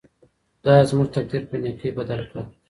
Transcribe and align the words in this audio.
خدایه 0.59 0.85
زموږ 0.91 1.07
تقدیر 1.15 1.43
په 1.49 1.55
نیکۍ 1.63 1.89
بدل 1.97 2.21
کړه. 2.29 2.43